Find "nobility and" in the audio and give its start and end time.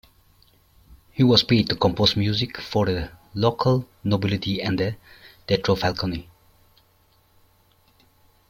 4.03-4.75